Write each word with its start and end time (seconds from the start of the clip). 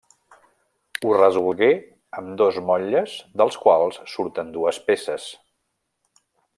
Ho 1.03 1.11
resolgué 1.17 1.67
amb 2.21 2.33
dos 2.43 2.57
motlles 2.71 3.15
dels 3.43 3.61
quals 3.67 4.01
surten 4.15 4.53
dues 4.59 4.81
peces. 4.91 5.33